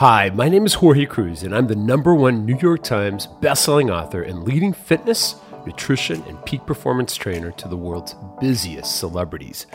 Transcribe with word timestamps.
Hi, 0.00 0.30
my 0.30 0.48
name 0.48 0.64
is 0.64 0.72
Jorge 0.72 1.04
Cruise, 1.04 1.42
and 1.42 1.54
I'm 1.54 1.66
the 1.66 1.76
number 1.76 2.14
one 2.14 2.46
New 2.46 2.56
York 2.56 2.82
Times 2.82 3.28
bestselling 3.42 3.92
author 3.94 4.22
and 4.22 4.44
leading 4.44 4.72
fitness, 4.72 5.36
nutrition, 5.66 6.22
and 6.22 6.42
peak 6.46 6.64
performance 6.64 7.14
trainer 7.14 7.50
to 7.50 7.68
the 7.68 7.76
world's 7.76 8.14
busiest 8.40 8.96
celebrities. 8.96 9.66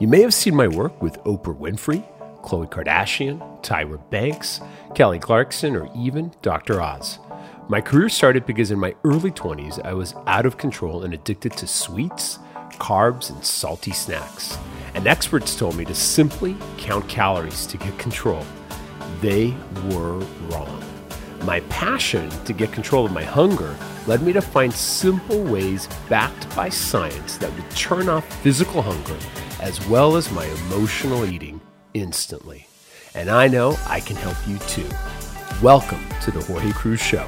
You 0.00 0.08
may 0.08 0.20
have 0.22 0.34
seen 0.34 0.56
my 0.56 0.66
work 0.66 1.00
with 1.00 1.22
Oprah 1.22 1.56
Winfrey, 1.56 2.04
Khloe 2.42 2.68
Kardashian, 2.68 3.38
Tyra 3.62 4.00
Banks, 4.10 4.60
Kelly 4.96 5.20
Clarkson, 5.20 5.76
or 5.76 5.88
even 5.94 6.32
Dr. 6.42 6.82
Oz. 6.82 7.20
My 7.68 7.80
career 7.80 8.08
started 8.08 8.46
because 8.46 8.72
in 8.72 8.80
my 8.80 8.96
early 9.04 9.30
20s, 9.30 9.80
I 9.86 9.92
was 9.92 10.12
out 10.26 10.44
of 10.44 10.58
control 10.58 11.04
and 11.04 11.14
addicted 11.14 11.52
to 11.52 11.68
sweets, 11.68 12.40
carbs, 12.80 13.30
and 13.30 13.44
salty 13.44 13.92
snacks. 13.92 14.58
And 14.94 15.06
experts 15.06 15.54
told 15.54 15.76
me 15.76 15.84
to 15.84 15.94
simply 15.94 16.56
count 16.78 17.08
calories 17.08 17.64
to 17.66 17.76
get 17.76 17.96
control 17.96 18.44
they 19.20 19.54
were 19.90 20.18
wrong. 20.48 20.82
My 21.44 21.60
passion 21.68 22.28
to 22.44 22.52
get 22.52 22.72
control 22.72 23.06
of 23.06 23.12
my 23.12 23.24
hunger 23.24 23.76
led 24.06 24.22
me 24.22 24.32
to 24.32 24.40
find 24.40 24.72
simple 24.72 25.42
ways 25.42 25.88
backed 26.08 26.54
by 26.54 26.68
science 26.68 27.36
that 27.38 27.54
would 27.54 27.70
turn 27.70 28.08
off 28.08 28.26
physical 28.42 28.82
hunger 28.82 29.18
as 29.60 29.86
well 29.88 30.16
as 30.16 30.30
my 30.30 30.44
emotional 30.44 31.24
eating 31.24 31.60
instantly. 31.94 32.66
And 33.14 33.30
I 33.30 33.48
know 33.48 33.76
I 33.86 34.00
can 34.00 34.16
help 34.16 34.36
you 34.46 34.58
too. 34.58 34.88
Welcome 35.62 36.04
to 36.22 36.30
the 36.30 36.40
Jorge 36.42 36.72
Cruise 36.72 37.00
Show. 37.00 37.26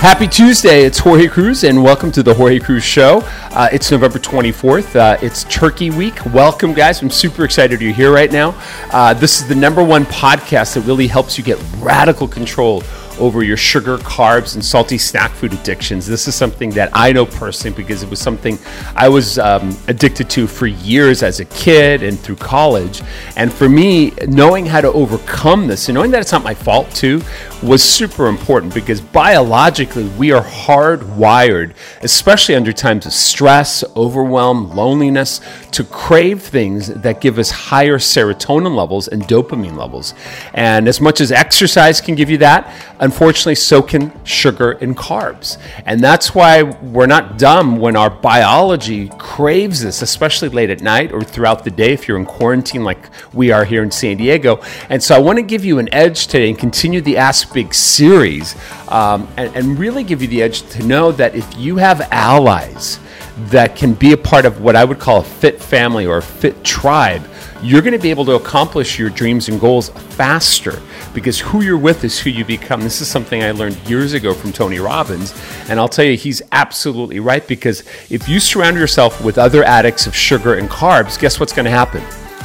Happy 0.00 0.28
Tuesday. 0.28 0.84
It's 0.84 0.98
Jorge 0.98 1.26
Cruise, 1.26 1.64
and 1.64 1.82
welcome 1.82 2.12
to 2.12 2.22
the 2.22 2.32
Jorge 2.32 2.60
Cruise 2.60 2.84
Show. 2.84 3.20
Uh, 3.58 3.68
it's 3.72 3.90
November 3.90 4.20
24th. 4.20 4.94
Uh, 4.94 5.18
it's 5.20 5.42
Turkey 5.42 5.90
Week. 5.90 6.14
Welcome, 6.26 6.74
guys. 6.74 7.02
I'm 7.02 7.10
super 7.10 7.44
excited 7.44 7.80
you're 7.80 7.92
here 7.92 8.12
right 8.12 8.30
now. 8.30 8.54
Uh, 8.92 9.12
this 9.14 9.40
is 9.40 9.48
the 9.48 9.54
number 9.56 9.82
one 9.82 10.04
podcast 10.04 10.74
that 10.74 10.82
really 10.82 11.08
helps 11.08 11.36
you 11.36 11.42
get 11.42 11.58
radical 11.80 12.28
control 12.28 12.84
over 13.18 13.42
your 13.42 13.56
sugar, 13.56 13.98
carbs, 13.98 14.54
and 14.54 14.64
salty 14.64 14.96
snack 14.96 15.32
food 15.32 15.52
addictions. 15.52 16.06
This 16.06 16.28
is 16.28 16.34
something 16.34 16.70
that 16.70 16.90
I 16.92 17.12
know 17.12 17.26
personally 17.26 17.76
because 17.76 18.02
it 18.02 18.10
was 18.10 18.20
something 18.20 18.58
I 18.94 19.08
was 19.08 19.38
um, 19.38 19.76
addicted 19.88 20.30
to 20.30 20.46
for 20.46 20.66
years 20.66 21.22
as 21.22 21.40
a 21.40 21.44
kid 21.46 22.02
and 22.02 22.18
through 22.18 22.36
college. 22.36 23.02
And 23.36 23.52
for 23.52 23.68
me, 23.68 24.12
knowing 24.28 24.66
how 24.66 24.80
to 24.80 24.92
overcome 24.92 25.66
this 25.66 25.88
and 25.88 25.94
knowing 25.94 26.10
that 26.12 26.20
it's 26.20 26.32
not 26.32 26.44
my 26.44 26.54
fault 26.54 26.90
too 26.92 27.22
was 27.62 27.82
super 27.82 28.28
important 28.28 28.72
because 28.72 29.00
biologically 29.00 30.06
we 30.10 30.30
are 30.30 30.42
hardwired, 30.42 31.74
especially 32.02 32.54
under 32.54 32.72
times 32.72 33.04
of 33.06 33.12
stress, 33.12 33.82
overwhelm, 33.96 34.74
loneliness, 34.76 35.40
to 35.72 35.82
crave 35.84 36.42
things 36.42 36.88
that 36.88 37.20
give 37.20 37.38
us 37.38 37.50
higher 37.50 37.98
serotonin 37.98 38.76
levels 38.76 39.08
and 39.08 39.22
dopamine 39.24 39.76
levels. 39.76 40.14
And 40.54 40.86
as 40.86 41.00
much 41.00 41.20
as 41.20 41.32
exercise 41.32 42.00
can 42.00 42.14
give 42.14 42.30
you 42.30 42.38
that, 42.38 42.72
unfortunately, 43.00 43.56
so 43.56 43.82
can 43.82 44.12
sugar 44.24 44.72
and 44.72 44.96
carbs. 44.96 45.58
And 45.84 46.00
that's 46.00 46.34
why 46.34 46.62
we're 46.62 47.06
not 47.06 47.38
dumb 47.38 47.78
when 47.78 47.96
our 47.96 48.10
biology 48.10 49.08
craves 49.18 49.82
this, 49.82 50.02
especially 50.02 50.48
late 50.48 50.70
at 50.70 50.80
night 50.80 51.12
or 51.12 51.22
throughout 51.22 51.64
the 51.64 51.70
day 51.70 51.92
if 51.92 52.06
you're 52.06 52.18
in 52.18 52.26
quarantine 52.26 52.84
like 52.84 53.10
we 53.34 53.50
are 53.50 53.64
here 53.64 53.82
in 53.82 53.90
San 53.90 54.16
Diego. 54.16 54.60
And 54.88 55.02
so 55.02 55.16
I 55.16 55.18
want 55.18 55.38
to 55.38 55.42
give 55.42 55.64
you 55.64 55.78
an 55.78 55.92
edge 55.92 56.26
today 56.28 56.48
and 56.48 56.58
continue 56.58 57.00
the 57.00 57.16
Ask 57.16 57.47
Big 57.52 57.72
series 57.72 58.54
um, 58.88 59.28
and, 59.36 59.54
and 59.56 59.78
really 59.78 60.04
give 60.04 60.22
you 60.22 60.28
the 60.28 60.42
edge 60.42 60.62
to 60.70 60.82
know 60.84 61.12
that 61.12 61.34
if 61.34 61.56
you 61.56 61.76
have 61.76 62.00
allies, 62.12 62.98
that 63.46 63.76
can 63.76 63.94
be 63.94 64.12
a 64.12 64.16
part 64.16 64.44
of 64.44 64.60
what 64.60 64.76
I 64.76 64.84
would 64.84 64.98
call 64.98 65.20
a 65.20 65.24
fit 65.24 65.62
family 65.62 66.06
or 66.06 66.18
a 66.18 66.22
fit 66.22 66.62
tribe, 66.64 67.22
you're 67.62 67.82
going 67.82 67.92
to 67.92 67.98
be 67.98 68.10
able 68.10 68.24
to 68.26 68.32
accomplish 68.32 68.98
your 68.98 69.10
dreams 69.10 69.48
and 69.48 69.60
goals 69.60 69.88
faster 69.88 70.80
because 71.14 71.40
who 71.40 71.62
you're 71.62 71.78
with 71.78 72.04
is 72.04 72.18
who 72.18 72.30
you 72.30 72.44
become. 72.44 72.80
This 72.82 73.00
is 73.00 73.08
something 73.08 73.42
I 73.42 73.50
learned 73.50 73.76
years 73.88 74.12
ago 74.12 74.34
from 74.34 74.52
Tony 74.52 74.78
Robbins. 74.78 75.34
And 75.68 75.80
I'll 75.80 75.88
tell 75.88 76.04
you, 76.04 76.16
he's 76.16 76.42
absolutely 76.52 77.20
right 77.20 77.46
because 77.46 77.80
if 78.10 78.28
you 78.28 78.38
surround 78.38 78.76
yourself 78.76 79.24
with 79.24 79.38
other 79.38 79.64
addicts 79.64 80.06
of 80.06 80.14
sugar 80.14 80.54
and 80.54 80.68
carbs, 80.68 81.18
guess 81.18 81.40
what's 81.40 81.52
going 81.52 81.64
to 81.64 81.70
happen? 81.70 82.02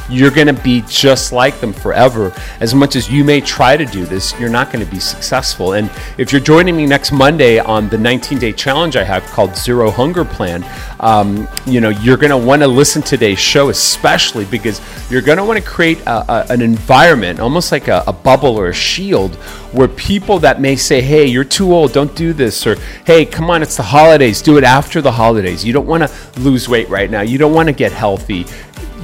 You're 0.08 0.30
going 0.30 0.46
to 0.46 0.52
be 0.62 0.82
just 0.88 1.32
like 1.32 1.60
them 1.60 1.72
forever. 1.72 2.32
As 2.60 2.74
much 2.74 2.96
as 2.96 3.10
you 3.10 3.24
may 3.24 3.40
try 3.40 3.76
to 3.76 3.84
do 3.84 4.04
this, 4.04 4.38
you're 4.38 4.50
not 4.50 4.72
going 4.72 4.84
to 4.84 4.90
be 4.90 5.00
successful. 5.00 5.72
And 5.72 5.90
if 6.18 6.32
you're 6.32 6.40
joining 6.40 6.76
me 6.76 6.86
next 6.86 7.12
Monday 7.12 7.58
on 7.58 7.88
the 7.88 7.98
19 7.98 8.38
day 8.38 8.52
challenge 8.52 8.96
I 8.96 9.04
have 9.04 9.24
called 9.24 9.56
Zero 9.56 9.90
Hunger 9.90 10.24
Plan, 10.24 10.64
um, 11.00 11.48
you 11.66 11.80
know, 11.80 11.90
you're 11.90 12.16
going 12.16 12.30
to 12.30 12.36
want 12.36 12.62
to 12.62 12.68
listen 12.68 13.02
to 13.02 13.14
today's 13.14 13.38
show, 13.38 13.68
especially 13.68 14.44
because 14.44 14.80
you're 15.10 15.22
going 15.22 15.38
to 15.38 15.44
want 15.44 15.58
to 15.58 15.64
create 15.64 16.00
a, 16.00 16.32
a, 16.32 16.46
an 16.50 16.60
environment, 16.60 17.40
almost 17.40 17.70
like 17.70 17.88
a, 17.88 18.02
a 18.06 18.12
bubble 18.12 18.58
or 18.58 18.68
a 18.68 18.74
shield, 18.74 19.34
where 19.72 19.88
people 19.88 20.38
that 20.40 20.60
may 20.60 20.76
say, 20.76 21.00
hey, 21.00 21.26
you're 21.26 21.44
too 21.44 21.72
old, 21.72 21.92
don't 21.92 22.14
do 22.14 22.32
this, 22.32 22.66
or 22.66 22.76
hey, 23.06 23.24
come 23.24 23.50
on, 23.50 23.62
it's 23.62 23.76
the 23.76 23.82
holidays, 23.82 24.42
do 24.42 24.58
it 24.58 24.64
after 24.64 25.00
the 25.00 25.12
holidays. 25.12 25.64
You 25.64 25.72
don't 25.72 25.86
want 25.86 26.08
to 26.08 26.40
lose 26.40 26.68
weight 26.68 26.88
right 26.88 27.10
now. 27.10 27.20
You 27.20 27.38
don't 27.38 27.52
want 27.52 27.68
to 27.68 27.72
get 27.72 27.92
healthy 27.92 28.46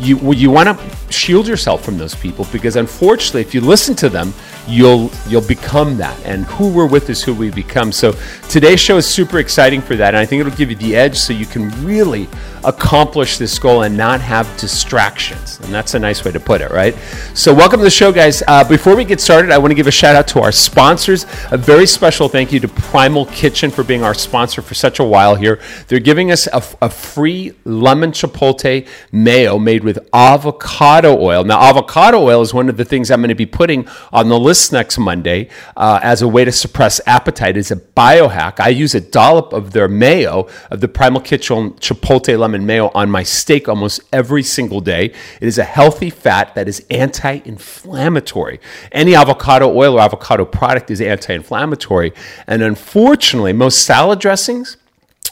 you 0.01 0.33
you 0.33 0.51
want 0.51 0.69
to 0.69 1.13
shield 1.13 1.47
yourself 1.47 1.85
from 1.85 1.99
those 1.99 2.15
people 2.15 2.47
because 2.53 2.77
unfortunately 2.77 3.41
if 3.41 3.55
you 3.55 3.61
listen 3.61 3.95
to 3.95 4.09
them 4.09 4.33
you'll 4.69 5.11
you'll 5.29 5.47
become 5.47 5.97
that. 5.97 6.19
And 6.25 6.45
who 6.47 6.69
we're 6.73 6.87
with 6.87 7.11
is 7.11 7.23
who 7.23 7.35
we 7.35 7.51
become. 7.51 7.93
So 7.93 8.15
today's 8.49 8.81
show 8.81 8.97
is 8.97 9.07
super 9.07 9.39
exciting 9.39 9.81
for 9.81 9.97
that. 9.97 10.09
And 10.09 10.19
i 10.19 10.27
think 10.27 10.41
it'll 10.41 10.57
give 10.57 10.71
you 10.71 10.77
the 10.77 10.97
edge 10.97 11.17
so 11.17 11.33
you 11.33 11.47
can 11.47 11.71
really 11.85 12.29
accomplish 12.65 13.39
this 13.39 13.59
goal 13.59 13.83
and 13.83 13.97
not 13.97 14.21
have 14.21 14.47
distractions. 14.59 15.59
And 15.61 15.73
that's 15.73 15.95
a 15.95 15.99
nice 15.99 16.25
way 16.25 16.33
to 16.33 16.41
put 16.41 16.61
it 16.61 16.71
right? 16.71 16.95
So 17.35 17.55
welcome 17.55 17.81
to 17.81 17.85
the 17.85 17.91
show 17.91 18.13
guys. 18.13 18.43
Uh, 18.47 18.65
before 18.65 18.97
we 18.97 19.05
get 19.05 19.21
started 19.21 19.51
i 19.51 19.59
want 19.59 19.71
to 19.71 19.75
give 19.75 19.87
a 19.87 19.91
shout 19.91 20.15
out 20.15 20.29
to 20.29 20.41
our 20.41 20.53
sponsors. 20.53 21.25
A 21.51 21.57
very 21.57 21.87
special 21.87 22.29
thank 22.29 22.53
you 22.53 22.61
to 22.61 22.69
primal 22.69 23.27
kitchen 23.27 23.71
for 23.71 23.83
being 23.83 24.03
our 24.03 24.15
sponsor 24.15 24.63
for 24.63 24.75
such 24.75 25.01
a 25.01 25.05
while 25.05 25.35
here. 25.35 25.61
They're 25.89 26.01
giving 26.01 26.31
us 26.31 26.47
a, 26.47 26.63
a 26.83 26.91
free 26.91 27.53
lemon 27.65 28.13
chipotle 28.13 28.87
mayo 29.13 29.59
made 29.59 29.85
with 29.85 29.99
avocado 30.13 31.19
oil. 31.19 31.45
Now 31.45 31.61
avocado 31.61 32.21
oil 32.21 32.43
is 32.43 32.53
one 32.53 32.69
of 32.69 32.77
the 32.77 32.85
things 32.85 33.11
i'm 33.11 33.21
going 33.21 33.29
to 33.31 33.35
be 33.35 33.47
putting 33.47 33.89
on 34.13 34.29
the 34.29 34.39
list 34.39 34.60
next 34.73 34.99
Monday 34.99 35.49
uh, 35.77 36.01
as 36.03 36.23
a 36.23 36.29
way 36.29 36.45
to 36.45 36.53
suppress 36.53 37.01
appetite 37.07 37.57
is 37.57 37.71
a 37.71 37.77
biohack. 37.77 38.61
I 38.61 38.69
use 38.69 38.95
a 38.95 39.01
dollop 39.01 39.53
of 39.53 39.73
their 39.73 39.89
mayo, 39.89 40.49
of 40.71 40.81
the 40.81 40.89
Primal 40.89 41.21
Kitchen 41.21 41.71
Chipotle 41.75 42.39
Lemon 42.39 42.67
Mayo, 42.67 42.91
on 42.95 43.11
my 43.11 43.23
steak 43.23 43.69
almost 43.69 44.01
every 44.13 44.43
single 44.43 44.81
day. 44.81 45.07
It 45.41 45.49
is 45.49 45.59
a 45.59 45.65
healthy 45.65 46.11
fat 46.11 46.55
that 46.55 46.69
is 46.69 46.85
anti 46.91 47.41
inflammatory. 47.45 48.61
Any 48.93 49.15
avocado 49.15 49.75
oil 49.75 49.95
or 49.95 50.01
avocado 50.01 50.45
product 50.45 50.91
is 50.91 51.01
anti 51.01 51.35
inflammatory. 51.35 52.13
And 52.47 52.63
unfortunately, 52.63 53.53
most 53.53 53.85
salad 53.85 54.19
dressings, 54.21 54.77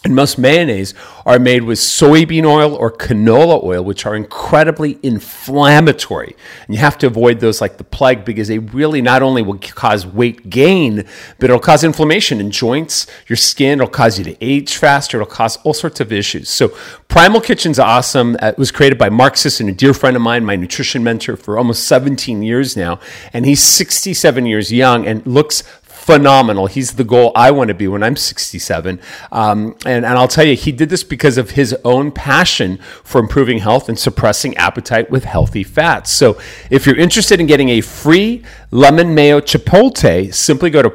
and 0.04 0.14
most 0.14 0.38
mayonnaise 0.38 0.94
are 1.26 1.40
made 1.40 1.64
with 1.64 1.78
soybean 1.78 2.44
oil 2.44 2.74
or 2.74 2.90
canola 2.90 3.62
oil, 3.64 3.82
which 3.82 4.06
are 4.06 4.14
incredibly 4.14 4.96
inflammatory. 5.02 6.36
And 6.66 6.74
you 6.74 6.80
have 6.80 6.96
to 6.98 7.08
avoid 7.08 7.40
those 7.40 7.60
like 7.60 7.78
the 7.78 7.84
plague 7.84 8.24
because 8.24 8.46
they 8.46 8.58
really 8.58 9.02
not 9.02 9.22
only 9.22 9.42
will 9.42 9.58
cause 9.58 10.06
weight 10.06 10.48
gain, 10.48 11.04
but 11.38 11.50
it'll 11.50 11.58
cause 11.58 11.82
inflammation 11.82 12.40
in 12.40 12.52
joints, 12.52 13.08
your 13.26 13.36
skin, 13.36 13.80
it'll 13.80 13.90
cause 13.90 14.18
you 14.18 14.24
to 14.24 14.36
age 14.44 14.76
faster, 14.76 15.20
it'll 15.20 15.26
cause 15.26 15.56
all 15.64 15.74
sorts 15.74 16.00
of 16.00 16.12
issues. 16.12 16.48
So, 16.48 16.72
Primal 17.08 17.40
Kitchen's 17.40 17.78
awesome. 17.78 18.36
It 18.40 18.58
was 18.58 18.70
created 18.70 18.98
by 18.98 19.08
Mark 19.08 19.36
Sisson, 19.36 19.68
a 19.68 19.72
dear 19.72 19.94
friend 19.94 20.14
of 20.14 20.22
mine, 20.22 20.44
my 20.44 20.56
nutrition 20.56 21.02
mentor 21.02 21.36
for 21.36 21.58
almost 21.58 21.84
17 21.88 22.42
years 22.42 22.76
now. 22.76 23.00
And 23.32 23.46
he's 23.46 23.62
67 23.62 24.46
years 24.46 24.70
young 24.70 25.06
and 25.06 25.26
looks 25.26 25.64
phenomenal. 26.08 26.66
He's 26.68 26.92
the 26.92 27.04
goal 27.04 27.32
I 27.36 27.50
want 27.50 27.68
to 27.68 27.74
be 27.74 27.86
when 27.86 28.02
I'm 28.02 28.16
67. 28.16 28.98
Um, 29.30 29.76
and, 29.84 30.06
and 30.06 30.16
I'll 30.16 30.26
tell 30.26 30.46
you, 30.46 30.56
he 30.56 30.72
did 30.72 30.88
this 30.88 31.04
because 31.04 31.36
of 31.36 31.50
his 31.50 31.76
own 31.84 32.12
passion 32.12 32.78
for 33.04 33.20
improving 33.20 33.58
health 33.58 33.90
and 33.90 33.98
suppressing 33.98 34.56
appetite 34.56 35.10
with 35.10 35.24
healthy 35.24 35.62
fats. 35.62 36.10
So 36.10 36.40
if 36.70 36.86
you're 36.86 36.96
interested 36.96 37.40
in 37.40 37.46
getting 37.46 37.68
a 37.68 37.82
free 37.82 38.42
lemon 38.70 39.14
mayo 39.14 39.42
chipotle, 39.42 40.32
simply 40.32 40.70
go 40.70 40.80
to 40.80 40.88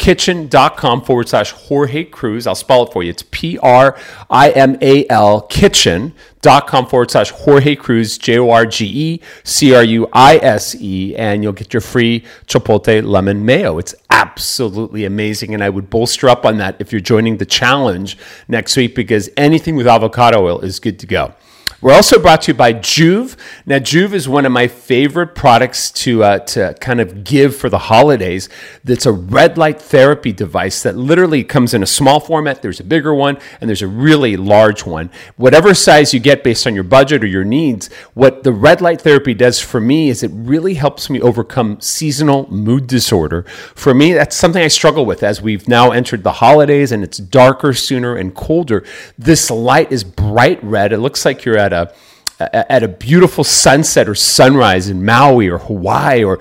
primalkitchen.com 0.00 1.02
forward 1.02 1.28
slash 1.28 1.52
Jorge 1.52 2.04
Cruise. 2.04 2.46
I'll 2.46 2.54
spell 2.54 2.84
it 2.84 2.92
for 2.92 3.02
you. 3.02 3.10
It's 3.10 3.24
P 3.30 3.58
R 3.58 3.96
I 4.28 4.50
M 4.50 4.78
A 4.80 5.06
L 5.08 5.42
kitchen 5.42 6.14
dot 6.40 6.66
com 6.66 6.86
forward 6.86 7.10
slash 7.10 7.30
Jorge 7.30 7.76
Cruise, 7.76 8.16
J 8.18 8.38
O 8.38 8.50
R 8.50 8.66
G 8.66 8.86
E 8.86 9.20
C 9.44 9.74
R 9.74 9.84
U 9.84 10.08
I 10.12 10.36
S 10.36 10.74
E, 10.76 11.14
and 11.16 11.42
you'll 11.42 11.52
get 11.52 11.72
your 11.72 11.80
free 11.80 12.24
Chipotle 12.46 13.04
lemon 13.04 13.44
mayo. 13.44 13.78
It's 13.78 13.94
absolutely 14.10 15.04
amazing. 15.04 15.54
And 15.54 15.62
I 15.62 15.68
would 15.68 15.90
bolster 15.90 16.28
up 16.28 16.44
on 16.44 16.58
that 16.58 16.76
if 16.78 16.92
you're 16.92 17.00
joining 17.00 17.36
the 17.36 17.46
challenge 17.46 18.16
next 18.48 18.76
week 18.76 18.94
because 18.94 19.28
anything 19.36 19.76
with 19.76 19.86
avocado 19.86 20.44
oil 20.44 20.60
is 20.60 20.80
good 20.80 20.98
to 21.00 21.06
go. 21.06 21.34
We're 21.82 21.94
also 21.94 22.18
brought 22.18 22.42
to 22.42 22.52
you 22.52 22.58
by 22.58 22.74
Joovv. 22.74 23.38
Now, 23.64 23.78
Joovv 23.78 24.12
is 24.12 24.28
one 24.28 24.44
of 24.44 24.52
my 24.52 24.68
favorite 24.68 25.34
products 25.34 25.90
to 25.92 26.22
uh, 26.22 26.40
to 26.40 26.74
kind 26.78 27.00
of 27.00 27.24
give 27.24 27.56
for 27.56 27.70
the 27.70 27.78
holidays. 27.78 28.50
That's 28.84 29.06
a 29.06 29.12
red 29.12 29.56
light 29.56 29.80
therapy 29.80 30.30
device 30.30 30.82
that 30.82 30.94
literally 30.94 31.42
comes 31.42 31.72
in 31.72 31.82
a 31.82 31.86
small 31.86 32.20
format. 32.20 32.60
There's 32.60 32.80
a 32.80 32.84
bigger 32.84 33.14
one 33.14 33.38
and 33.62 33.70
there's 33.70 33.80
a 33.80 33.86
really 33.86 34.36
large 34.36 34.84
one. 34.84 35.10
Whatever 35.36 35.72
size 35.72 36.12
you 36.12 36.20
get 36.20 36.44
based 36.44 36.66
on 36.66 36.74
your 36.74 36.84
budget 36.84 37.24
or 37.24 37.28
your 37.28 37.44
needs, 37.44 37.90
what 38.12 38.42
the 38.42 38.52
red 38.52 38.82
light 38.82 39.00
therapy 39.00 39.32
does 39.32 39.58
for 39.58 39.80
me 39.80 40.10
is 40.10 40.22
it 40.22 40.32
really 40.34 40.74
helps 40.74 41.08
me 41.08 41.18
overcome 41.22 41.80
seasonal 41.80 42.46
mood 42.52 42.88
disorder. 42.88 43.44
For 43.74 43.94
me, 43.94 44.12
that's 44.12 44.36
something 44.36 44.62
I 44.62 44.68
struggle 44.68 45.06
with 45.06 45.22
as 45.22 45.40
we've 45.40 45.66
now 45.66 45.92
entered 45.92 46.24
the 46.24 46.32
holidays 46.32 46.92
and 46.92 47.02
it's 47.02 47.16
darker 47.16 47.72
sooner 47.72 48.16
and 48.16 48.34
colder. 48.34 48.84
This 49.16 49.50
light 49.50 49.90
is 49.90 50.04
bright 50.04 50.62
red. 50.62 50.92
It 50.92 50.98
looks 50.98 51.24
like 51.24 51.46
you're 51.46 51.56
at 51.56 51.69
at 51.72 51.94
a 52.40 52.72
at 52.72 52.82
a 52.82 52.88
beautiful 52.88 53.44
sunset 53.44 54.08
or 54.08 54.14
sunrise 54.14 54.88
in 54.88 55.04
Maui 55.04 55.48
or 55.48 55.58
Hawaii 55.58 56.24
or 56.24 56.40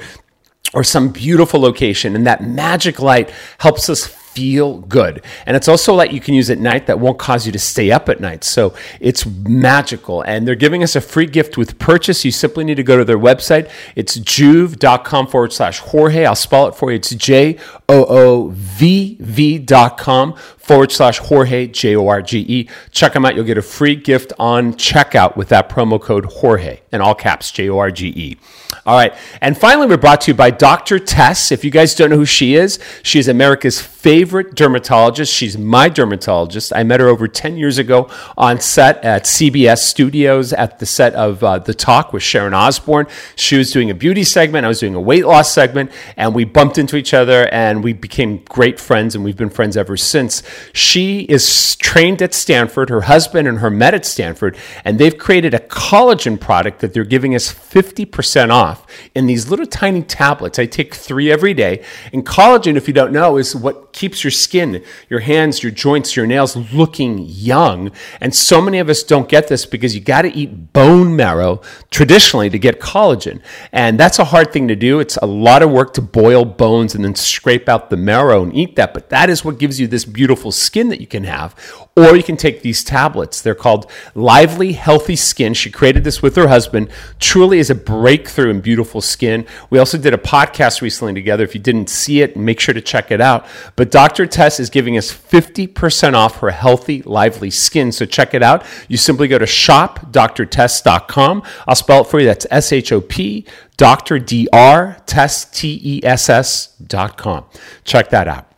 or 0.74 0.84
some 0.84 1.10
beautiful 1.10 1.60
location 1.60 2.16
and 2.16 2.26
that 2.26 2.44
magic 2.44 3.00
light 3.00 3.32
helps 3.58 3.90
us 3.90 4.06
feel 4.06 4.80
good. 4.82 5.24
And 5.46 5.58
it's 5.58 5.68
also 5.68 5.94
light 5.96 6.14
you 6.14 6.22
can 6.22 6.34
use 6.34 6.50
at 6.50 6.60
night 6.60 6.88
that 6.88 7.00
won't 7.00 7.18
cause 7.18 7.46
you 7.46 7.52
to 7.52 7.60
stay 7.60 7.92
up 7.92 8.08
at 8.08 8.22
night. 8.22 8.44
So 8.44 8.74
it's 9.02 9.26
magical. 9.26 10.22
And 10.22 10.48
they're 10.48 10.56
giving 10.56 10.84
us 10.84 10.96
a 10.96 11.02
free 11.02 11.26
gift 11.26 11.58
with 11.58 11.80
purchase. 11.80 12.24
You 12.24 12.32
simply 12.32 12.64
need 12.64 12.76
to 12.76 12.84
go 12.84 12.98
to 12.98 13.04
their 13.04 13.18
website. 13.18 13.70
It's 13.96 14.18
joovv.com 14.18 15.28
forward 15.28 15.52
slash 15.52 15.80
Jorge. 15.80 16.26
I'll 16.26 16.36
spell 16.36 16.68
it 16.68 16.76
for 16.76 16.92
you. 16.92 16.98
It's 16.98 17.10
J 17.10 17.58
O 17.90 18.06
O 18.06 18.48
V 18.50 18.69
V 18.80 19.60
dot 19.60 19.98
com 19.98 20.36
forward 20.58 20.92
slash 20.92 21.18
Jorge, 21.18 21.68
J 21.68 21.96
O 21.96 22.08
R 22.08 22.22
G 22.22 22.46
E. 22.48 22.70
Check 22.92 23.14
them 23.14 23.26
out. 23.26 23.36
You'll 23.36 23.46
get 23.46 23.58
a 23.58 23.62
free 23.62 23.96
gift 23.96 24.34
on 24.40 24.74
checkout 24.74 25.36
with 25.36 25.50
that 25.50 25.70
promo 25.70 26.00
code 26.00 26.26
Jorge 26.26 26.80
in 26.92 27.02
all 27.02 27.16
caps, 27.16 27.52
J 27.52 27.70
O 27.70 27.80
R 27.80 27.92
G 27.92 28.08
E. 28.16 28.38
All 28.86 28.96
right. 28.96 29.14
And 29.42 29.58
finally, 29.58 29.88
we're 29.88 29.98
brought 29.98 30.22
to 30.22 30.32
you 30.32 30.36
by 30.36 30.52
Dr. 30.52 31.00
Tess. 31.00 31.52
If 31.52 31.64
you 31.64 31.72
guys 31.72 31.94
don't 31.96 32.10
know 32.10 32.18
who 32.18 32.26
she 32.26 32.56
is, 32.56 32.80
she's 33.04 33.28
America's 33.28 33.82
favorite 33.82 34.56
dermatologist. 34.56 35.34
She's 35.34 35.58
my 35.58 35.90
dermatologist. 35.90 36.72
I 36.74 36.84
met 36.84 37.00
her 37.00 37.08
over 37.08 37.28
10 37.28 37.58
years 37.58 37.78
ago 37.78 38.10
on 38.38 38.60
set 38.60 39.04
at 39.04 39.26
CBS 39.26 39.80
Studios 39.80 40.54
at 40.54 40.80
the 40.80 40.86
set 40.86 41.14
of 41.16 41.44
uh, 41.44 41.60
The 41.60 41.74
Talk 41.74 42.14
with 42.14 42.24
Sharon 42.24 42.54
Osbourne. 42.54 43.08
She 43.36 43.58
was 43.58 43.72
doing 43.72 43.90
a 43.90 43.94
beauty 43.94 44.24
segment, 44.24 44.66
I 44.66 44.70
was 44.70 44.80
doing 44.80 44.96
a 44.96 45.02
weight 45.02 45.26
loss 45.26 45.52
segment, 45.52 45.92
and 46.16 46.34
we 46.34 46.46
bumped 46.46 46.78
into 46.78 46.96
each 46.96 47.14
other 47.14 47.48
and 47.52 47.84
we 47.84 47.94
became 47.94 48.38
great 48.46 48.69
friends, 48.78 49.16
and 49.16 49.24
we've 49.24 49.38
been 49.38 49.50
friends 49.50 49.78
ever 49.78 49.98
since. 49.98 50.44
She 50.74 51.22
is 51.22 51.76
trained 51.78 52.22
at 52.22 52.34
Stanford. 52.34 52.90
Her 52.90 53.02
husband 53.02 53.48
and 53.48 53.60
her 53.60 53.70
met 53.70 53.94
at 53.94 54.06
Stanford, 54.06 54.58
and 54.84 55.00
they've 55.00 55.18
created 55.18 55.54
a 55.54 55.60
collagen 55.60 56.40
product 56.40 56.82
that 56.82 56.94
they're 56.94 57.04
giving 57.04 57.34
us 57.34 57.52
50% 57.52 58.52
off 58.52 58.86
in 59.16 59.26
these 59.26 59.50
little 59.50 59.66
tiny 59.66 60.04
tablets. 60.04 60.60
I 60.60 60.66
take 60.66 60.94
three 60.94 61.32
every 61.32 61.54
day. 61.54 61.84
And 62.12 62.26
collagen, 62.26 62.76
if 62.76 62.88
you 62.88 62.94
don't 62.94 63.14
know, 63.14 63.38
is 63.38 63.56
what 63.56 63.94
keeps 63.94 64.24
your 64.24 64.32
skin, 64.32 64.84
your 65.10 65.22
hands, 65.22 65.64
your 65.64 65.72
joints, 65.72 66.16
your 66.16 66.28
nails 66.28 66.56
looking 66.74 67.20
young. 67.20 67.92
And 68.22 68.36
so 68.36 68.62
many 68.62 68.80
of 68.80 68.90
us 68.90 69.04
don't 69.04 69.30
get 69.30 69.48
this 69.48 69.66
because 69.66 69.96
you 69.96 70.02
got 70.02 70.24
to 70.24 70.30
eat 70.30 70.74
bone 70.74 71.16
marrow 71.16 71.62
traditionally 71.92 72.50
to 72.50 72.60
get 72.60 72.80
collagen. 72.80 73.42
And 73.72 74.00
that's 74.00 74.20
a 74.20 74.26
hard 74.26 74.52
thing 74.52 74.68
to 74.68 74.76
do. 74.76 75.00
It's 75.00 75.18
a 75.18 75.26
lot 75.26 75.62
of 75.64 75.72
work 75.72 75.94
to 75.94 76.02
boil 76.02 76.46
bones 76.46 76.96
and 76.96 77.04
then 77.04 77.16
scrape 77.16 77.70
out 77.70 77.90
the 77.90 77.98
marrow 77.98 78.44
and 78.44 78.54
eat 78.60 78.76
that. 78.76 78.94
But 78.94 79.10
that 79.10 79.30
is 79.30 79.44
what 79.46 79.58
gives 79.58 79.80
you 79.80 79.88
this 79.88 80.06
beautiful 80.06 80.52
skin 80.52 80.90
that 80.90 81.02
you 81.02 81.08
can 81.08 81.24
have. 81.24 81.56
Or 81.96 82.16
you 82.16 82.24
can 82.24 82.38
take 82.38 82.62
these 82.62 82.84
tablets. 82.84 83.42
They're 83.42 83.56
called 83.56 83.90
Lively 84.16 84.74
Healthy 84.74 85.16
Skin. 85.16 85.54
She 85.54 85.72
created 85.72 86.04
this 86.04 86.22
with 86.22 86.36
her 86.36 86.48
husband. 86.48 86.90
Truly 87.20 87.60
is 87.60 87.70
a 87.70 87.76
breakthrough 87.76 88.50
in 88.52 88.62
beautiful 88.62 89.02
skin. 89.02 89.46
We 89.70 89.80
also 89.80 89.98
did 89.98 90.14
a 90.14 90.18
podcast 90.18 90.82
recently 90.82 91.14
together. 91.14 91.44
If 91.44 91.56
you 91.56 91.62
didn't 91.62 91.90
see 91.90 92.22
it, 92.22 92.38
make 92.38 92.60
sure 92.60 92.74
to 92.74 92.82
check 92.82 93.12
it 93.12 93.22
out. 93.22 93.46
But 93.76 93.92
Dr. 93.92 94.26
Tess 94.28 94.60
is 94.60 94.70
giving 94.70 94.98
us 94.98 95.12
50% 95.12 96.14
off 96.14 96.38
her 96.38 96.52
healthy, 96.52 97.02
lively 97.04 97.50
skin. 97.50 97.92
So 97.92 98.06
check 98.06 98.34
it 98.34 98.44
out. 98.44 98.66
You 98.88 98.98
simply 98.98 99.28
go 99.28 99.38
to 99.38 99.46
shopdrtess.com. 99.46 101.44
I'll 101.68 101.76
spell 101.76 102.02
it 102.02 102.08
for 102.08 102.20
you. 102.20 102.26
That's 102.26 102.48
S 102.50 102.72
H 102.72 102.92
O 102.92 103.02
P 103.02 103.46
Dr. 103.78 104.20
D 104.20 104.48
R 104.52 104.98
Tess 105.06 105.46
T 105.46 105.80
E 105.82 106.02
S 106.04 106.30
S 106.30 106.76
dot 106.76 107.18
com. 107.18 107.46
Check 107.84 108.10
that 108.10 108.28
out. 108.28 108.49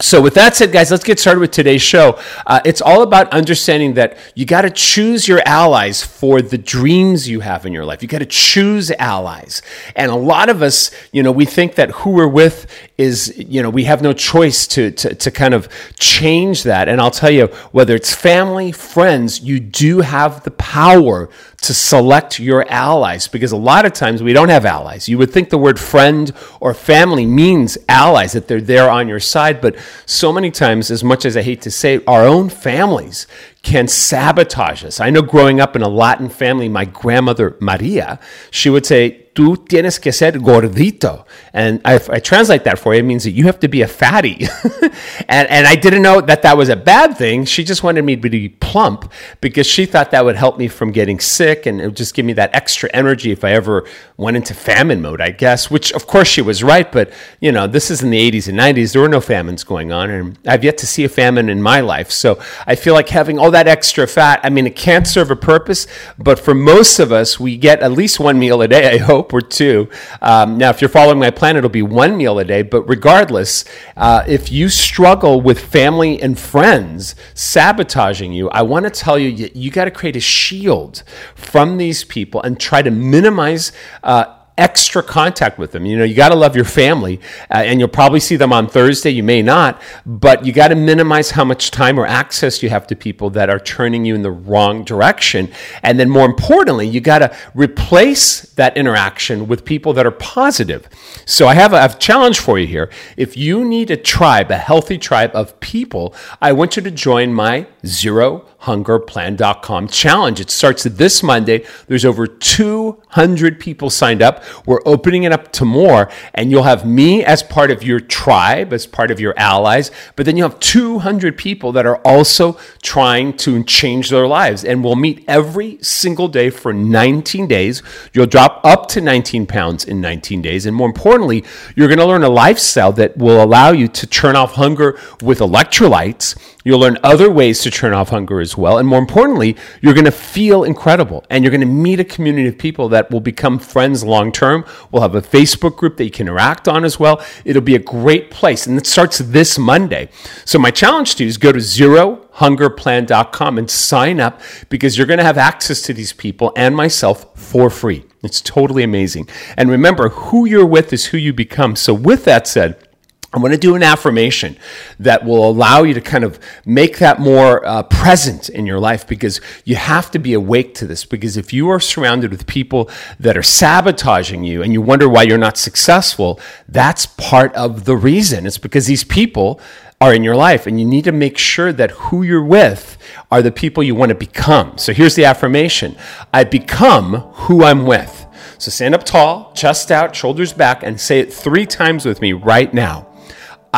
So, 0.00 0.22
with 0.22 0.34
that 0.34 0.54
said, 0.54 0.70
guys, 0.70 0.92
let's 0.92 1.02
get 1.02 1.18
started 1.18 1.40
with 1.40 1.50
today's 1.50 1.82
show. 1.82 2.20
Uh, 2.46 2.60
it's 2.64 2.80
all 2.80 3.02
about 3.02 3.32
understanding 3.32 3.94
that 3.94 4.16
you 4.36 4.46
got 4.46 4.60
to 4.60 4.70
choose 4.70 5.26
your 5.26 5.42
allies 5.44 6.04
for 6.04 6.40
the 6.40 6.56
dreams 6.56 7.28
you 7.28 7.40
have 7.40 7.66
in 7.66 7.72
your 7.72 7.84
life. 7.84 8.00
You 8.00 8.06
got 8.06 8.20
to 8.20 8.26
choose 8.26 8.92
allies. 8.92 9.60
And 9.96 10.12
a 10.12 10.14
lot 10.14 10.50
of 10.50 10.62
us, 10.62 10.92
you 11.10 11.24
know, 11.24 11.32
we 11.32 11.44
think 11.46 11.74
that 11.74 11.90
who 11.90 12.10
we're 12.10 12.28
with 12.28 12.72
is, 12.96 13.36
you 13.38 13.60
know, 13.60 13.70
we 13.70 13.84
have 13.84 14.00
no 14.00 14.12
choice 14.12 14.68
to, 14.68 14.92
to, 14.92 15.16
to 15.16 15.30
kind 15.32 15.52
of 15.52 15.68
change 15.98 16.62
that. 16.62 16.88
And 16.88 17.00
I'll 17.00 17.10
tell 17.10 17.32
you, 17.32 17.48
whether 17.72 17.96
it's 17.96 18.14
family, 18.14 18.70
friends, 18.70 19.40
you 19.40 19.58
do 19.58 20.02
have 20.02 20.44
the 20.44 20.52
power 20.52 21.28
to 21.60 21.74
select 21.74 22.38
your 22.38 22.68
allies 22.70 23.26
because 23.26 23.50
a 23.50 23.56
lot 23.56 23.84
of 23.84 23.92
times 23.92 24.22
we 24.22 24.32
don't 24.32 24.48
have 24.48 24.64
allies. 24.64 25.08
You 25.08 25.18
would 25.18 25.32
think 25.32 25.50
the 25.50 25.58
word 25.58 25.78
friend 25.78 26.32
or 26.60 26.72
family 26.72 27.26
means 27.26 27.76
allies, 27.88 28.32
that 28.32 28.46
they're 28.46 28.60
there 28.60 28.88
on 28.88 29.08
your 29.08 29.18
side. 29.18 29.60
But 29.60 29.76
so 30.06 30.32
many 30.32 30.52
times, 30.52 30.90
as 30.90 31.02
much 31.02 31.24
as 31.24 31.36
I 31.36 31.42
hate 31.42 31.62
to 31.62 31.70
say, 31.70 31.94
it, 31.94 32.04
our 32.06 32.24
own 32.24 32.48
families 32.48 33.26
can 33.62 33.88
sabotage 33.88 34.84
us. 34.84 35.00
I 35.00 35.10
know 35.10 35.20
growing 35.20 35.60
up 35.60 35.74
in 35.74 35.82
a 35.82 35.88
Latin 35.88 36.28
family, 36.28 36.68
my 36.68 36.84
grandmother 36.84 37.56
Maria, 37.60 38.20
she 38.50 38.70
would 38.70 38.86
say, 38.86 39.26
tú 39.38 39.56
tienes 39.56 40.00
que 40.00 40.10
ser 40.12 40.32
gordito. 40.40 41.24
And 41.52 41.80
I, 41.84 42.00
I, 42.10 42.18
translate 42.18 42.64
that 42.64 42.76
for 42.76 42.92
you, 42.92 43.00
it 43.00 43.04
means 43.04 43.22
that 43.22 43.30
you 43.30 43.44
have 43.44 43.60
to 43.60 43.68
be 43.68 43.82
a 43.82 43.86
fatty. 43.86 44.48
and, 45.28 45.48
and 45.48 45.64
I 45.64 45.76
didn't 45.76 46.02
know 46.02 46.20
that 46.20 46.42
that 46.42 46.56
was 46.56 46.68
a 46.68 46.74
bad 46.74 47.16
thing. 47.16 47.44
She 47.44 47.62
just 47.62 47.84
wanted 47.84 48.02
me 48.02 48.16
to 48.16 48.28
be 48.28 48.48
plump 48.48 49.12
because 49.40 49.64
she 49.64 49.86
thought 49.86 50.10
that 50.10 50.24
would 50.24 50.34
help 50.34 50.58
me 50.58 50.66
from 50.66 50.90
getting 50.90 51.20
sick 51.20 51.66
and 51.66 51.80
it 51.80 51.84
would 51.84 51.96
just 51.96 52.14
give 52.14 52.26
me 52.26 52.32
that 52.32 52.52
extra 52.52 52.90
energy 52.92 53.30
if 53.30 53.44
I 53.44 53.52
ever 53.52 53.86
went 54.16 54.36
into 54.36 54.54
famine 54.54 55.00
mode, 55.00 55.20
I 55.20 55.30
guess, 55.30 55.70
which 55.70 55.92
of 55.92 56.08
course 56.08 56.26
she 56.26 56.42
was 56.42 56.64
right. 56.64 56.90
But, 56.90 57.12
you 57.38 57.52
know, 57.52 57.68
this 57.68 57.92
is 57.92 58.02
in 58.02 58.10
the 58.10 58.30
80s 58.30 58.48
and 58.48 58.58
90s. 58.58 58.92
There 58.92 59.02
were 59.02 59.08
no 59.08 59.20
famines 59.20 59.62
going 59.62 59.92
on. 59.92 60.10
And 60.10 60.38
I've 60.48 60.64
yet 60.64 60.78
to 60.78 60.86
see 60.86 61.04
a 61.04 61.08
famine 61.08 61.48
in 61.48 61.62
my 61.62 61.80
life. 61.80 62.10
So 62.10 62.40
I 62.66 62.74
feel 62.74 62.94
like 62.94 63.10
having 63.10 63.38
all 63.38 63.52
that 63.52 63.68
extra 63.68 64.08
fat, 64.08 64.40
I 64.42 64.50
mean, 64.50 64.66
it 64.66 64.74
can't 64.74 65.06
serve 65.06 65.30
a 65.30 65.36
purpose. 65.36 65.86
But 66.18 66.40
for 66.40 66.54
most 66.54 66.98
of 66.98 67.12
us, 67.12 67.38
we 67.38 67.56
get 67.56 67.82
at 67.82 67.92
least 67.92 68.18
one 68.18 68.40
meal 68.40 68.60
a 68.62 68.66
day, 68.66 68.94
I 68.94 68.98
hope 68.98 69.27
hope, 69.30 69.50
two. 69.50 69.88
Um, 70.20 70.58
now, 70.58 70.70
if 70.70 70.80
you're 70.80 70.88
following 70.88 71.18
my 71.18 71.30
plan, 71.30 71.56
it'll 71.56 71.70
be 71.70 71.82
one 71.82 72.16
meal 72.16 72.38
a 72.38 72.44
day. 72.44 72.62
But 72.62 72.82
regardless, 72.88 73.64
uh, 73.96 74.24
if 74.26 74.50
you 74.50 74.68
struggle 74.68 75.40
with 75.40 75.60
family 75.60 76.20
and 76.20 76.38
friends 76.38 77.14
sabotaging 77.34 78.32
you, 78.32 78.48
I 78.50 78.62
want 78.62 78.84
to 78.84 78.90
tell 78.90 79.18
you, 79.18 79.28
you, 79.28 79.50
you 79.54 79.70
got 79.70 79.84
to 79.84 79.90
create 79.90 80.16
a 80.16 80.20
shield 80.20 81.02
from 81.34 81.78
these 81.78 82.04
people 82.04 82.42
and 82.42 82.58
try 82.58 82.82
to 82.82 82.90
minimize. 82.90 83.72
Uh, 84.02 84.34
extra 84.58 85.02
contact 85.02 85.58
with 85.58 85.72
them. 85.72 85.86
You 85.86 85.96
know, 85.96 86.04
you 86.04 86.14
got 86.14 86.28
to 86.30 86.34
love 86.34 86.56
your 86.56 86.64
family, 86.64 87.20
uh, 87.50 87.58
and 87.58 87.78
you'll 87.78 87.88
probably 87.88 88.20
see 88.20 88.36
them 88.36 88.52
on 88.52 88.68
Thursday. 88.68 89.10
You 89.10 89.22
may 89.22 89.40
not, 89.40 89.80
but 90.04 90.44
you 90.44 90.52
got 90.52 90.68
to 90.68 90.74
minimize 90.74 91.30
how 91.30 91.44
much 91.44 91.70
time 91.70 91.98
or 91.98 92.06
access 92.06 92.62
you 92.62 92.68
have 92.68 92.86
to 92.88 92.96
people 92.96 93.30
that 93.30 93.48
are 93.48 93.60
turning 93.60 94.04
you 94.04 94.14
in 94.14 94.22
the 94.22 94.30
wrong 94.30 94.84
direction. 94.84 95.50
And 95.82 95.98
then, 95.98 96.10
more 96.10 96.26
importantly, 96.26 96.88
you 96.88 97.00
got 97.00 97.20
to 97.20 97.34
replace 97.54 98.42
that 98.54 98.76
interaction 98.76 99.48
with 99.48 99.64
people 99.64 99.92
that 99.94 100.04
are 100.04 100.10
positive. 100.10 100.88
So, 101.24 101.46
I 101.46 101.54
have 101.54 101.72
a, 101.72 101.84
a 101.84 101.96
challenge 101.98 102.40
for 102.40 102.58
you 102.58 102.66
here. 102.66 102.90
If 103.16 103.36
you 103.36 103.64
need 103.64 103.90
a 103.90 103.96
tribe, 103.96 104.50
a 104.50 104.58
healthy 104.58 104.98
tribe 104.98 105.30
of 105.34 105.58
people, 105.60 106.14
I 106.42 106.52
want 106.52 106.76
you 106.76 106.82
to 106.82 106.90
join 106.90 107.32
my 107.32 107.66
zero 107.86 108.44
hungerplan.com 108.62 109.88
challenge. 109.88 110.40
It 110.40 110.50
starts 110.50 110.82
this 110.84 111.22
Monday. 111.22 111.64
There's 111.86 112.04
over 112.04 112.26
200 112.26 113.60
people 113.60 113.88
signed 113.88 114.20
up. 114.20 114.42
We're 114.66 114.80
opening 114.84 115.22
it 115.22 115.32
up 115.32 115.52
to 115.52 115.64
more, 115.64 116.10
and 116.34 116.50
you'll 116.50 116.64
have 116.64 116.84
me 116.84 117.24
as 117.24 117.42
part 117.42 117.70
of 117.70 117.82
your 117.82 118.00
tribe, 118.00 118.72
as 118.72 118.86
part 118.86 119.10
of 119.10 119.20
your 119.20 119.34
allies, 119.36 119.90
but 120.16 120.26
then 120.26 120.36
you 120.36 120.42
have 120.42 120.58
200 120.60 121.38
people 121.38 121.72
that 121.72 121.86
are 121.86 121.96
also 121.98 122.58
trying 122.82 123.36
to 123.38 123.62
change 123.64 124.10
their 124.10 124.26
lives. 124.26 124.64
And 124.64 124.82
we'll 124.82 124.96
meet 124.96 125.24
every 125.28 125.78
single 125.82 126.28
day 126.28 126.50
for 126.50 126.72
19 126.72 127.46
days. 127.46 127.82
You'll 128.12 128.26
drop 128.26 128.60
up 128.64 128.88
to 128.88 129.00
19 129.00 129.46
pounds 129.46 129.84
in 129.84 130.00
19 130.00 130.42
days. 130.42 130.66
And 130.66 130.76
more 130.76 130.88
importantly, 130.88 131.44
you're 131.76 131.88
going 131.88 131.98
to 131.98 132.06
learn 132.06 132.24
a 132.24 132.28
lifestyle 132.28 132.92
that 132.92 133.16
will 133.16 133.42
allow 133.42 133.70
you 133.70 133.88
to 133.88 134.06
turn 134.06 134.36
off 134.36 134.54
hunger 134.54 134.98
with 135.22 135.38
electrolytes 135.38 136.36
You'll 136.68 136.80
learn 136.80 136.98
other 137.02 137.30
ways 137.30 137.62
to 137.62 137.70
turn 137.70 137.94
off 137.94 138.10
hunger 138.10 138.40
as 138.40 138.54
well. 138.54 138.76
And 138.76 138.86
more 138.86 138.98
importantly, 138.98 139.56
you're 139.80 139.94
going 139.94 140.04
to 140.04 140.10
feel 140.10 140.64
incredible 140.64 141.24
and 141.30 141.42
you're 141.42 141.50
going 141.50 141.62
to 141.62 141.66
meet 141.66 141.98
a 141.98 142.04
community 142.04 142.46
of 142.46 142.58
people 142.58 142.90
that 142.90 143.10
will 143.10 143.20
become 143.20 143.58
friends 143.58 144.04
long 144.04 144.32
term. 144.32 144.66
We'll 144.90 145.00
have 145.00 145.14
a 145.14 145.22
Facebook 145.22 145.78
group 145.78 145.96
that 145.96 146.04
you 146.04 146.10
can 146.10 146.26
interact 146.26 146.68
on 146.68 146.84
as 146.84 147.00
well. 147.00 147.24
It'll 147.46 147.62
be 147.62 147.74
a 147.74 147.78
great 147.78 148.30
place. 148.30 148.66
And 148.66 148.76
it 148.76 148.86
starts 148.86 149.16
this 149.16 149.58
Monday. 149.58 150.10
So 150.44 150.58
my 150.58 150.70
challenge 150.70 151.14
to 151.14 151.24
you 151.24 151.28
is 151.28 151.38
go 151.38 151.52
to 151.52 151.58
zerohungerplan.com 151.58 153.56
and 153.56 153.70
sign 153.70 154.20
up 154.20 154.38
because 154.68 154.98
you're 154.98 155.06
going 155.06 155.20
to 155.20 155.24
have 155.24 155.38
access 155.38 155.80
to 155.80 155.94
these 155.94 156.12
people 156.12 156.52
and 156.54 156.76
myself 156.76 157.34
for 157.34 157.70
free. 157.70 158.04
It's 158.22 158.42
totally 158.42 158.82
amazing. 158.82 159.30
And 159.56 159.70
remember, 159.70 160.10
who 160.10 160.44
you're 160.44 160.66
with 160.66 160.92
is 160.92 161.06
who 161.06 161.16
you 161.16 161.32
become. 161.32 161.76
So 161.76 161.94
with 161.94 162.26
that 162.26 162.46
said, 162.46 162.87
I'm 163.30 163.42
going 163.42 163.52
to 163.52 163.58
do 163.58 163.74
an 163.74 163.82
affirmation 163.82 164.56
that 164.98 165.22
will 165.22 165.48
allow 165.48 165.82
you 165.82 165.92
to 165.92 166.00
kind 166.00 166.24
of 166.24 166.38
make 166.64 166.98
that 166.98 167.20
more 167.20 167.64
uh, 167.66 167.82
present 167.82 168.48
in 168.48 168.64
your 168.64 168.80
life 168.80 169.06
because 169.06 169.42
you 169.66 169.76
have 169.76 170.10
to 170.12 170.18
be 170.18 170.32
awake 170.32 170.74
to 170.76 170.86
this. 170.86 171.04
Because 171.04 171.36
if 171.36 171.52
you 171.52 171.68
are 171.68 171.78
surrounded 171.78 172.30
with 172.30 172.46
people 172.46 172.88
that 173.20 173.36
are 173.36 173.42
sabotaging 173.42 174.44
you 174.44 174.62
and 174.62 174.72
you 174.72 174.80
wonder 174.80 175.10
why 175.10 175.24
you're 175.24 175.36
not 175.36 175.58
successful, 175.58 176.40
that's 176.68 177.04
part 177.04 177.54
of 177.54 177.84
the 177.84 177.96
reason. 177.96 178.46
It's 178.46 178.56
because 178.56 178.86
these 178.86 179.04
people 179.04 179.60
are 180.00 180.14
in 180.14 180.22
your 180.24 180.36
life 180.36 180.66
and 180.66 180.80
you 180.80 180.86
need 180.86 181.04
to 181.04 181.12
make 181.12 181.36
sure 181.36 181.70
that 181.72 181.90
who 181.90 182.22
you're 182.22 182.42
with 182.42 182.96
are 183.30 183.42
the 183.42 183.52
people 183.52 183.82
you 183.82 183.94
want 183.94 184.08
to 184.08 184.14
become. 184.14 184.78
So 184.78 184.94
here's 184.94 185.16
the 185.16 185.26
affirmation 185.26 185.96
I 186.32 186.44
become 186.44 187.16
who 187.32 187.62
I'm 187.62 187.84
with. 187.84 188.26
So 188.56 188.70
stand 188.70 188.94
up 188.94 189.04
tall, 189.04 189.52
chest 189.52 189.90
out, 189.90 190.16
shoulders 190.16 190.52
back, 190.52 190.82
and 190.82 191.00
say 191.00 191.20
it 191.20 191.32
three 191.32 191.66
times 191.66 192.06
with 192.06 192.20
me 192.20 192.32
right 192.32 192.72
now. 192.72 193.07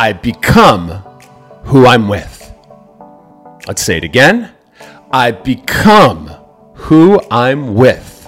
I 0.01 0.13
become 0.13 0.87
who 1.65 1.85
I'm 1.85 2.07
with. 2.07 2.51
Let's 3.67 3.83
say 3.83 3.97
it 3.97 4.03
again. 4.03 4.49
I 5.11 5.29
become 5.29 6.25
who 6.73 7.21
I'm 7.29 7.75
with. 7.75 8.27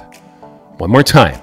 One 0.78 0.92
more 0.92 1.02
time. 1.02 1.42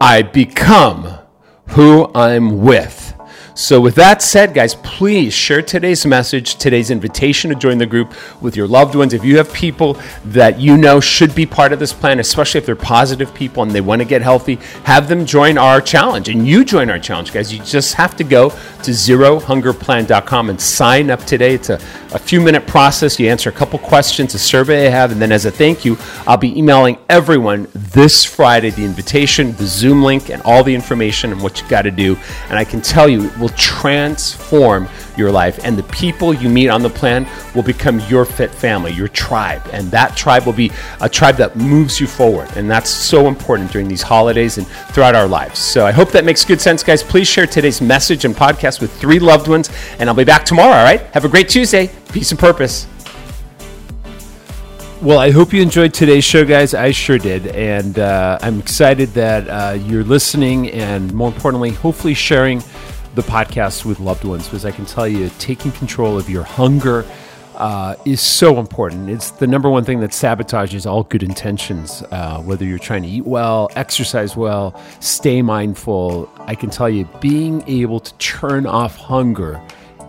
I 0.00 0.22
become 0.22 1.20
who 1.68 2.10
I'm 2.16 2.62
with. 2.62 3.09
So, 3.54 3.80
with 3.80 3.96
that 3.96 4.22
said, 4.22 4.54
guys, 4.54 4.74
please 4.76 5.34
share 5.34 5.60
today's 5.60 6.06
message, 6.06 6.56
today's 6.56 6.90
invitation 6.90 7.50
to 7.50 7.56
join 7.56 7.78
the 7.78 7.86
group 7.86 8.14
with 8.40 8.56
your 8.56 8.68
loved 8.68 8.94
ones. 8.94 9.12
If 9.12 9.24
you 9.24 9.36
have 9.38 9.52
people 9.52 9.98
that 10.26 10.60
you 10.60 10.76
know 10.76 11.00
should 11.00 11.34
be 11.34 11.46
part 11.46 11.72
of 11.72 11.78
this 11.78 11.92
plan, 11.92 12.20
especially 12.20 12.58
if 12.58 12.66
they're 12.66 12.76
positive 12.76 13.34
people 13.34 13.62
and 13.62 13.72
they 13.72 13.80
want 13.80 14.00
to 14.00 14.06
get 14.06 14.22
healthy, 14.22 14.56
have 14.84 15.08
them 15.08 15.26
join 15.26 15.58
our 15.58 15.80
challenge. 15.80 16.28
And 16.28 16.46
you 16.46 16.64
join 16.64 16.90
our 16.90 16.98
challenge, 16.98 17.32
guys. 17.32 17.52
You 17.52 17.62
just 17.64 17.94
have 17.94 18.16
to 18.16 18.24
go 18.24 18.50
to 18.50 18.90
zerohungerplan.com 18.90 20.50
and 20.50 20.60
sign 20.60 21.10
up 21.10 21.24
today. 21.24 21.54
It's 21.54 21.70
a, 21.70 21.74
a 22.12 22.18
few 22.18 22.40
minute 22.40 22.66
process. 22.66 23.18
You 23.18 23.28
answer 23.28 23.50
a 23.50 23.52
couple 23.52 23.78
questions, 23.78 24.34
a 24.34 24.38
survey 24.38 24.86
I 24.86 24.90
have, 24.90 25.12
and 25.12 25.20
then 25.20 25.32
as 25.32 25.44
a 25.44 25.50
thank 25.50 25.84
you, 25.84 25.96
I'll 26.26 26.36
be 26.36 26.56
emailing 26.58 26.98
everyone 27.08 27.66
this 27.74 28.24
Friday 28.24 28.70
the 28.70 28.84
invitation, 28.84 29.52
the 29.56 29.66
Zoom 29.66 30.02
link, 30.02 30.30
and 30.30 30.40
all 30.42 30.62
the 30.62 30.74
information 30.74 31.32
and 31.32 31.42
what 31.42 31.60
you 31.60 31.68
got 31.68 31.82
to 31.82 31.90
do. 31.90 32.16
And 32.48 32.58
I 32.58 32.64
can 32.64 32.80
tell 32.80 33.08
you, 33.08 33.30
will 33.40 33.48
transform 33.50 34.88
your 35.16 35.32
life. 35.32 35.58
And 35.64 35.76
the 35.76 35.82
people 35.84 36.32
you 36.32 36.48
meet 36.48 36.68
on 36.68 36.82
the 36.82 36.90
plan 36.90 37.26
will 37.54 37.62
become 37.62 38.00
your 38.08 38.24
fit 38.24 38.50
family, 38.50 38.92
your 38.92 39.08
tribe. 39.08 39.62
And 39.72 39.90
that 39.90 40.16
tribe 40.16 40.46
will 40.46 40.52
be 40.52 40.70
a 41.00 41.08
tribe 41.08 41.36
that 41.36 41.56
moves 41.56 41.98
you 41.98 42.06
forward. 42.06 42.48
And 42.56 42.70
that's 42.70 42.90
so 42.90 43.26
important 43.26 43.72
during 43.72 43.88
these 43.88 44.02
holidays 44.02 44.58
and 44.58 44.66
throughout 44.66 45.14
our 45.14 45.26
lives. 45.26 45.58
So 45.58 45.86
I 45.86 45.92
hope 45.92 46.10
that 46.12 46.24
makes 46.24 46.44
good 46.44 46.60
sense, 46.60 46.82
guys. 46.82 47.02
Please 47.02 47.26
share 47.26 47.46
today's 47.46 47.80
message 47.80 48.24
and 48.24 48.34
podcast 48.34 48.80
with 48.80 48.92
three 49.00 49.18
loved 49.18 49.48
ones. 49.48 49.70
And 49.98 50.08
I'll 50.08 50.14
be 50.14 50.24
back 50.24 50.44
tomorrow, 50.44 50.74
all 50.74 50.84
right? 50.84 51.00
Have 51.14 51.24
a 51.24 51.28
great 51.28 51.48
Tuesday. 51.48 51.90
Peace 52.12 52.30
and 52.30 52.38
purpose. 52.38 52.86
Well, 55.02 55.18
I 55.18 55.30
hope 55.30 55.54
you 55.54 55.62
enjoyed 55.62 55.94
today's 55.94 56.24
show, 56.24 56.44
guys. 56.44 56.74
I 56.74 56.90
sure 56.90 57.16
did. 57.16 57.46
And 57.46 57.98
uh, 57.98 58.38
I'm 58.42 58.58
excited 58.58 59.08
that 59.14 59.48
uh, 59.48 59.72
you're 59.72 60.04
listening 60.04 60.70
and, 60.72 61.10
more 61.14 61.28
importantly, 61.28 61.70
hopefully 61.70 62.12
sharing 62.12 62.62
the 63.14 63.22
podcast 63.22 63.84
with 63.84 64.00
loved 64.00 64.24
ones 64.24 64.44
because 64.44 64.64
I 64.64 64.70
can 64.70 64.86
tell 64.86 65.08
you, 65.08 65.30
taking 65.38 65.72
control 65.72 66.18
of 66.18 66.30
your 66.30 66.44
hunger 66.44 67.04
uh, 67.56 67.94
is 68.06 68.20
so 68.20 68.58
important. 68.58 69.10
It's 69.10 69.32
the 69.32 69.46
number 69.46 69.68
one 69.68 69.84
thing 69.84 70.00
that 70.00 70.10
sabotages 70.10 70.90
all 70.90 71.02
good 71.02 71.22
intentions. 71.22 72.02
Uh, 72.10 72.40
whether 72.40 72.64
you're 72.64 72.78
trying 72.78 73.02
to 73.02 73.08
eat 73.08 73.26
well, 73.26 73.68
exercise 73.76 74.36
well, 74.36 74.80
stay 75.00 75.42
mindful, 75.42 76.30
I 76.40 76.54
can 76.54 76.70
tell 76.70 76.88
you, 76.88 77.08
being 77.20 77.62
able 77.68 78.00
to 78.00 78.14
turn 78.14 78.66
off 78.66 78.96
hunger 78.96 79.60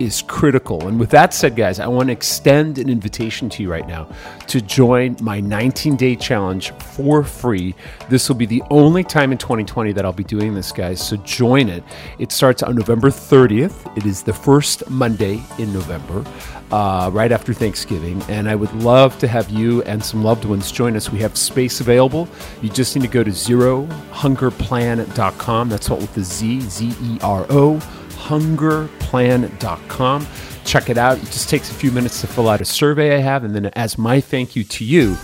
is 0.02 0.22
critical. 0.24 0.88
And 0.88 1.00
with 1.00 1.12
that 1.12 1.34
said, 1.34 1.56
guys, 1.56 1.80
I 1.80 1.88
want 1.88 2.08
to 2.08 2.14
extend 2.14 2.78
an 2.78 2.90
invitation 2.90 3.50
to 3.50 3.64
you 3.64 3.72
right 3.72 3.88
now 3.88 4.10
to 4.48 4.60
join 4.60 5.16
my 5.22 5.40
19 5.40 5.96
day 5.96 6.16
challenge 6.16 6.72
for 6.72 7.24
free. 7.24 7.76
This 8.10 8.28
will 8.28 8.36
be 8.36 8.46
the 8.46 8.64
only 8.70 9.04
time 9.04 9.32
in 9.32 9.38
2020 9.38 9.94
that 9.94 10.04
I'll 10.04 10.12
be 10.12 10.24
doing 10.24 10.56
this, 10.56 10.72
guys. 10.72 11.06
So 11.06 11.18
join 11.18 11.70
it. 11.70 11.84
It 12.20 12.32
starts 12.32 12.64
on 12.64 12.76
November 12.76 13.10
30th. 13.10 13.96
It 13.98 14.06
is 14.06 14.24
the 14.24 14.34
first 14.34 14.90
Monday 14.90 15.44
in 15.60 15.72
November, 15.72 16.26
uh, 16.72 17.12
right 17.14 17.32
after 17.32 17.54
Thanksgiving. 17.54 18.22
And 18.24 18.50
I 18.50 18.56
would 18.56 18.74
love 18.76 19.20
to 19.20 19.28
have 19.28 19.50
you 19.50 19.84
and 19.84 20.04
some 20.04 20.24
loved 20.24 20.46
ones 20.46 20.72
join 20.72 20.96
us. 20.96 21.12
We 21.12 21.20
have 21.20 21.38
space 21.38 21.80
available. 21.80 22.28
You 22.62 22.70
just 22.70 22.96
need 22.96 23.04
to 23.04 23.08
go 23.08 23.24
to 23.24 23.32
zerohungerplan.com. 23.32 25.70
That's 25.70 25.90
what 25.90 26.02
with 26.02 26.16
the 26.16 26.24
Z, 26.24 26.62
Z 26.62 26.96
E 27.02 27.20
R 27.22 27.46
O 27.50 27.80
hungerplan.com. 28.28 30.28
Check 30.64 30.90
it 30.90 30.98
out. 30.98 31.18
It 31.18 31.26
just 31.26 31.50
takes 31.50 31.72
a 31.72 31.74
few 31.74 31.92
minutes 31.92 32.22
to 32.22 32.28
fill 32.28 32.48
out 32.50 32.62
a 32.62 32.66
survey 32.66 33.16
I 33.16 33.20
have. 33.20 33.44
And 33.44 33.56
then, 33.56 33.66
as 33.68 33.98
my 33.98 34.22
thank 34.22 34.56
you 34.56 34.64
to 34.64 34.86
you, 34.86 35.18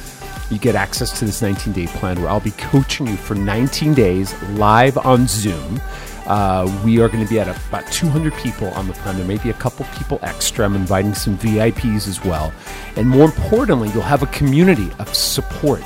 you 0.49 0.57
get 0.57 0.75
access 0.75 1.19
to 1.19 1.25
this 1.25 1.41
19 1.41 1.73
day 1.73 1.87
plan 1.87 2.21
where 2.21 2.29
I'll 2.29 2.39
be 2.39 2.51
coaching 2.51 3.07
you 3.07 3.17
for 3.17 3.35
19 3.35 3.93
days 3.93 4.41
live 4.51 4.97
on 4.97 5.27
Zoom. 5.27 5.81
Uh, 6.25 6.81
we 6.83 6.99
are 6.99 7.07
going 7.07 7.23
to 7.23 7.29
be 7.29 7.39
at 7.39 7.47
about 7.47 7.89
200 7.91 8.33
people 8.35 8.67
on 8.69 8.87
the 8.87 8.93
plan. 8.93 9.15
There 9.15 9.25
may 9.25 9.37
be 9.37 9.49
a 9.49 9.53
couple 9.53 9.85
people 9.97 10.19
extra. 10.23 10.65
I'm 10.65 10.75
inviting 10.75 11.13
some 11.13 11.37
VIPs 11.37 12.07
as 12.07 12.23
well. 12.25 12.53
And 12.97 13.07
more 13.07 13.25
importantly, 13.25 13.89
you'll 13.91 14.01
have 14.01 14.23
a 14.23 14.27
community 14.27 14.91
of 14.99 15.13
support 15.15 15.83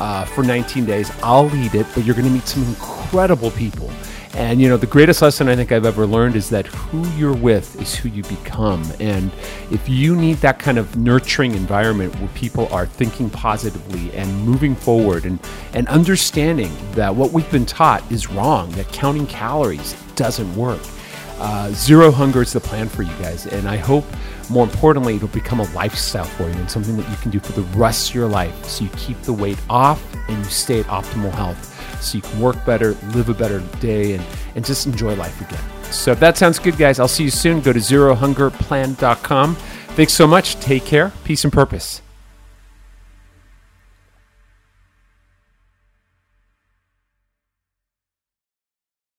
uh, 0.00 0.24
for 0.24 0.42
19 0.42 0.86
days. 0.86 1.12
I'll 1.22 1.48
lead 1.48 1.74
it, 1.74 1.86
but 1.94 2.04
you're 2.04 2.14
going 2.14 2.26
to 2.26 2.32
meet 2.32 2.46
some 2.46 2.64
incredible 2.64 3.50
people 3.50 3.90
and 4.34 4.60
you 4.60 4.68
know, 4.68 4.76
the 4.76 4.86
greatest 4.86 5.22
lesson 5.22 5.48
I 5.48 5.54
think 5.54 5.70
I've 5.70 5.86
ever 5.86 6.06
learned 6.06 6.34
is 6.34 6.50
that 6.50 6.66
who 6.66 7.08
you're 7.16 7.36
with 7.36 7.80
is 7.80 7.94
who 7.94 8.08
you 8.08 8.24
become. 8.24 8.84
And 8.98 9.30
if 9.70 9.88
you 9.88 10.16
need 10.16 10.38
that 10.38 10.58
kind 10.58 10.76
of 10.76 10.96
nurturing 10.96 11.54
environment 11.54 12.14
where 12.16 12.28
people 12.30 12.66
are 12.72 12.84
thinking 12.84 13.30
positively 13.30 14.12
and 14.12 14.28
moving 14.44 14.74
forward 14.74 15.24
and, 15.24 15.38
and 15.72 15.86
understanding 15.86 16.72
that 16.92 17.14
what 17.14 17.30
we've 17.30 17.50
been 17.52 17.64
taught 17.64 18.02
is 18.10 18.28
wrong, 18.28 18.70
that 18.72 18.88
counting 18.88 19.26
calories 19.28 19.94
doesn't 20.16 20.52
work. 20.56 20.82
Uh, 21.38 21.70
zero 21.70 22.10
hunger 22.10 22.42
is 22.42 22.52
the 22.52 22.60
plan 22.60 22.88
for 22.88 23.02
you 23.02 23.12
guys. 23.14 23.46
And 23.46 23.68
I 23.68 23.76
hope, 23.76 24.04
more 24.50 24.64
importantly, 24.64 25.16
it'll 25.16 25.28
become 25.28 25.60
a 25.60 25.70
lifestyle 25.72 26.24
for 26.24 26.44
you 26.44 26.54
and 26.54 26.70
something 26.70 26.96
that 26.96 27.08
you 27.10 27.16
can 27.16 27.30
do 27.30 27.40
for 27.40 27.52
the 27.52 27.62
rest 27.76 28.10
of 28.10 28.14
your 28.14 28.28
life 28.28 28.64
so 28.64 28.84
you 28.84 28.90
keep 28.96 29.20
the 29.22 29.32
weight 29.32 29.58
off 29.68 30.02
and 30.28 30.38
you 30.38 30.44
stay 30.44 30.80
at 30.80 30.86
optimal 30.86 31.32
health 31.32 31.70
so 32.02 32.16
you 32.16 32.22
can 32.22 32.40
work 32.40 32.64
better, 32.64 32.92
live 33.14 33.28
a 33.28 33.34
better 33.34 33.60
day, 33.80 34.14
and, 34.14 34.24
and 34.54 34.64
just 34.64 34.86
enjoy 34.86 35.14
life 35.14 35.40
again. 35.40 35.62
So 35.92 36.12
if 36.12 36.20
that 36.20 36.36
sounds 36.36 36.58
good, 36.58 36.76
guys, 36.76 36.98
I'll 37.00 37.08
see 37.08 37.24
you 37.24 37.30
soon. 37.30 37.60
Go 37.60 37.72
to 37.72 37.78
zerohungerplan.com. 37.78 39.54
Thanks 39.54 40.12
so 40.12 40.26
much. 40.26 40.56
Take 40.56 40.84
care. 40.84 41.12
Peace 41.24 41.44
and 41.44 41.52
purpose. 41.52 42.02